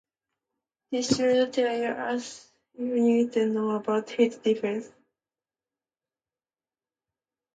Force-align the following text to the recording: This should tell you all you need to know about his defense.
This 0.89 1.15
should 1.15 1.53
tell 1.53 1.77
you 1.77 1.93
all 1.93 2.19
you 2.73 3.03
need 3.03 3.33
to 3.33 3.45
know 3.45 3.69
about 3.75 4.09
his 4.09 4.35
defense. 4.37 4.89